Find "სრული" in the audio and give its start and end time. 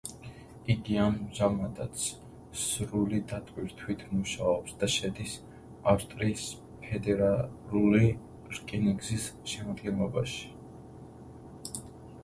2.61-3.19